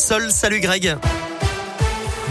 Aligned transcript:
Salut 0.00 0.62
Greg. 0.62 1.29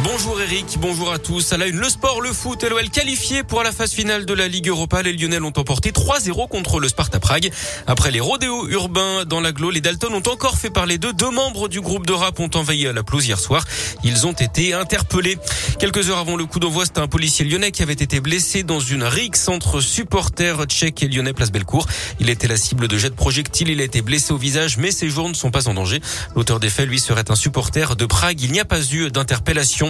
Bonjour 0.03 0.39
Eric, 0.39 0.77
bonjour 0.79 1.11
à 1.11 1.19
tous. 1.19 1.51
À 1.51 1.57
la 1.57 1.67
une, 1.67 1.77
le 1.77 1.89
sport, 1.89 2.21
le 2.21 2.31
foot 2.31 2.63
l'OL 2.63 2.89
qualifié 2.89 3.43
pour 3.43 3.63
la 3.63 3.73
phase 3.73 3.91
finale 3.91 4.25
de 4.25 4.33
la 4.33 4.47
Ligue 4.47 4.69
Europa. 4.69 5.01
Les 5.01 5.11
Lyonnais 5.11 5.39
ont 5.41 5.47
emporté 5.47 5.91
3-0 5.91 6.47
contre 6.47 6.79
le 6.79 6.87
Sparta 6.87 7.19
Prague. 7.19 7.51
Après 7.85 8.09
les 8.09 8.21
rodéos 8.21 8.67
urbains 8.69 9.25
dans 9.25 9.41
l'agglo, 9.41 9.71
les 9.71 9.81
Dalton 9.81 10.13
ont 10.13 10.29
encore 10.29 10.57
fait 10.57 10.69
parler 10.69 10.97
d'eux. 10.97 11.11
Deux 11.11 11.31
membres 11.31 11.67
du 11.67 11.81
groupe 11.81 12.05
de 12.05 12.13
rap 12.13 12.39
ont 12.39 12.49
envahi 12.55 12.83
la 12.83 13.03
pelouse 13.03 13.27
hier 13.27 13.39
soir. 13.39 13.65
Ils 14.05 14.25
ont 14.25 14.31
été 14.31 14.73
interpellés. 14.73 15.37
Quelques 15.79 16.09
heures 16.09 16.19
avant 16.19 16.37
le 16.37 16.45
coup 16.45 16.59
d'envoi, 16.59 16.85
c'était 16.85 17.01
un 17.01 17.07
policier 17.07 17.43
lyonnais 17.43 17.71
qui 17.71 17.83
avait 17.83 17.93
été 17.93 18.21
blessé 18.21 18.63
dans 18.63 18.79
une 18.79 19.03
rixe 19.03 19.49
entre 19.49 19.81
supporters 19.81 20.63
tchèques 20.65 21.03
et 21.03 21.09
lyonnais 21.09 21.33
place 21.33 21.51
Bellecour. 21.51 21.87
Il 22.21 22.29
était 22.29 22.47
la 22.47 22.57
cible 22.57 22.87
de 22.87 22.97
jets 22.97 23.09
de 23.09 23.15
projectiles. 23.15 23.69
Il 23.69 23.81
a 23.81 23.83
été 23.83 24.01
blessé 24.01 24.31
au 24.31 24.37
visage, 24.37 24.77
mais 24.77 24.91
ses 24.91 25.09
jours 25.09 25.27
ne 25.27 25.33
sont 25.33 25.51
pas 25.51 25.67
en 25.67 25.73
danger. 25.73 25.99
L'auteur 26.35 26.61
des 26.61 26.69
faits, 26.69 26.87
lui, 26.87 26.99
serait 26.99 27.29
un 27.29 27.35
supporter 27.35 27.97
de 27.97 28.05
Prague. 28.05 28.41
Il 28.41 28.53
n'y 28.53 28.61
a 28.61 28.65
pas 28.65 28.81
eu 28.81 29.11
d'interpellation. 29.11 29.88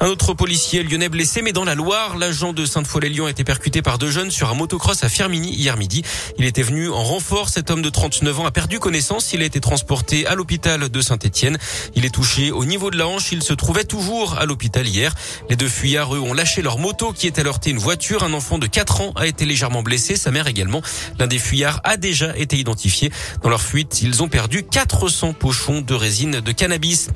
Un 0.00 0.06
autre 0.06 0.34
policier 0.34 0.82
lyonnais 0.82 1.08
blessé, 1.08 1.42
mais 1.42 1.52
dans 1.52 1.64
la 1.64 1.74
Loire, 1.74 2.16
l'agent 2.16 2.52
de 2.52 2.66
Sainte-Foy-les-Lyons 2.66 3.26
a 3.26 3.30
été 3.30 3.44
percuté 3.44 3.82
par 3.82 3.98
deux 3.98 4.10
jeunes 4.10 4.30
sur 4.30 4.50
un 4.50 4.54
motocross 4.54 5.04
à 5.04 5.08
Firmini 5.08 5.52
hier 5.54 5.76
midi. 5.76 6.02
Il 6.38 6.44
était 6.44 6.62
venu 6.62 6.88
en 6.90 7.02
renfort. 7.02 7.48
Cet 7.48 7.70
homme 7.70 7.82
de 7.82 7.90
39 7.90 8.40
ans 8.40 8.46
a 8.46 8.50
perdu 8.50 8.78
connaissance. 8.78 9.32
Il 9.32 9.42
a 9.42 9.44
été 9.44 9.60
transporté 9.60 10.26
à 10.26 10.34
l'hôpital 10.34 10.88
de 10.88 11.00
Saint-Etienne. 11.00 11.58
Il 11.94 12.04
est 12.04 12.14
touché 12.14 12.50
au 12.50 12.64
niveau 12.64 12.90
de 12.90 12.98
la 12.98 13.06
hanche. 13.06 13.32
Il 13.32 13.42
se 13.42 13.52
trouvait 13.52 13.84
toujours 13.84 14.38
à 14.38 14.46
l'hôpital 14.46 14.86
hier. 14.86 15.14
Les 15.50 15.56
deux 15.56 15.68
fuyards, 15.68 16.14
eux, 16.14 16.20
ont 16.20 16.34
lâché 16.34 16.62
leur 16.62 16.78
moto 16.78 17.12
qui 17.12 17.26
était 17.26 17.46
heurté 17.46 17.70
une 17.70 17.78
voiture. 17.78 18.22
Un 18.22 18.32
enfant 18.32 18.58
de 18.58 18.66
4 18.66 19.00
ans 19.00 19.12
a 19.16 19.26
été 19.26 19.44
légèrement 19.44 19.82
blessé. 19.82 20.16
Sa 20.16 20.30
mère 20.30 20.46
également. 20.46 20.82
L'un 21.18 21.26
des 21.26 21.38
fuyards 21.38 21.80
a 21.84 21.96
déjà 21.96 22.36
été 22.36 22.56
identifié. 22.56 23.10
Dans 23.42 23.50
leur 23.50 23.62
fuite, 23.62 24.02
ils 24.02 24.22
ont 24.22 24.28
perdu 24.28 24.62
400 24.64 25.32
pochons 25.32 25.80
de 25.80 25.94
résine 25.94 26.40
de 26.40 26.52
cannabis. 26.52 27.08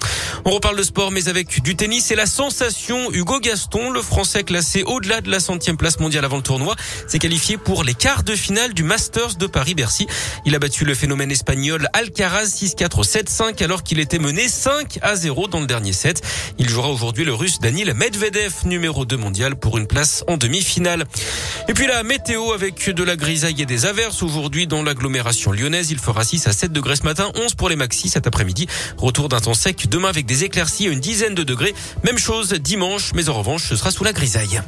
On 0.44 0.50
reparle 0.50 0.76
de 0.76 0.82
sport, 0.82 1.10
mais 1.10 1.28
avec 1.28 1.62
du 1.62 1.76
tennis 1.76 2.10
et 2.10 2.15
la 2.16 2.24
sensation 2.24 3.12
Hugo 3.12 3.40
Gaston, 3.40 3.90
le 3.90 4.00
Français 4.00 4.42
classé 4.42 4.82
au-delà 4.84 5.20
de 5.20 5.30
la 5.30 5.38
centième 5.38 5.76
place 5.76 6.00
mondiale 6.00 6.24
avant 6.24 6.38
le 6.38 6.42
tournoi, 6.42 6.74
s'est 7.06 7.18
qualifié 7.18 7.58
pour 7.58 7.84
les 7.84 7.92
quarts 7.92 8.22
de 8.22 8.34
finale 8.34 8.72
du 8.72 8.84
Masters 8.84 9.34
de 9.34 9.46
Paris-Bercy. 9.46 10.06
Il 10.46 10.54
a 10.54 10.58
battu 10.58 10.86
le 10.86 10.94
phénomène 10.94 11.30
espagnol 11.30 11.88
Alcaraz 11.92 12.46
6-4 12.46 13.04
7-5 13.04 13.62
alors 13.62 13.82
qu'il 13.82 14.00
était 14.00 14.18
mené 14.18 14.48
5 14.48 14.98
à 15.02 15.14
0 15.14 15.48
dans 15.48 15.60
le 15.60 15.66
dernier 15.66 15.92
set. 15.92 16.22
Il 16.58 16.70
jouera 16.70 16.88
aujourd'hui 16.88 17.26
le 17.26 17.34
russe 17.34 17.60
Danil 17.60 17.92
Medvedev, 17.92 18.54
numéro 18.64 19.04
2 19.04 19.18
mondial 19.18 19.54
pour 19.54 19.76
une 19.76 19.86
place 19.86 20.24
en 20.26 20.38
demi-finale. 20.38 21.04
Et 21.68 21.74
puis 21.74 21.86
la 21.86 22.02
météo 22.02 22.52
avec 22.52 22.88
de 22.88 23.04
la 23.04 23.16
grisaille 23.16 23.60
et 23.60 23.66
des 23.66 23.84
averses 23.84 24.22
aujourd'hui 24.22 24.66
dans 24.66 24.82
l'agglomération 24.82 25.52
lyonnaise. 25.52 25.90
Il 25.90 25.98
fera 25.98 26.24
6 26.24 26.46
à 26.46 26.52
7 26.52 26.72
degrés 26.72 26.96
ce 26.96 27.02
matin, 27.02 27.30
11 27.34 27.54
pour 27.56 27.68
les 27.68 27.76
maxis 27.76 28.08
cet 28.08 28.26
après-midi. 28.26 28.68
Retour 28.96 29.28
d'un 29.28 29.40
temps 29.40 29.52
sec 29.52 29.86
demain 29.90 30.08
avec 30.08 30.24
des 30.24 30.44
éclaircies 30.44 30.86
à 30.86 30.90
une 30.90 31.00
dizaine 31.00 31.34
de 31.34 31.42
degrés. 31.42 31.74
Même 32.04 32.18
chose 32.18 32.52
dimanche, 32.52 33.12
mais 33.14 33.28
en 33.28 33.34
revanche, 33.34 33.64
ce 33.64 33.76
sera 33.76 33.90
sous 33.90 34.04
la 34.04 34.12
grisaille. 34.12 34.60